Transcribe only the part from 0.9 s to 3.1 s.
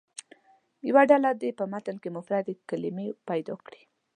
ډله دې په متن کې مفرد کلمې